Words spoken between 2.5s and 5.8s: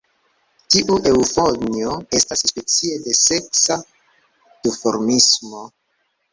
specio de seksa duformismo.